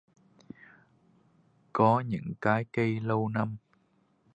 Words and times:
Có 1.73 1.99
những 2.01 2.33
cái 2.41 2.65
cây 2.73 2.99
lâu 2.99 3.27
năm 3.29 3.57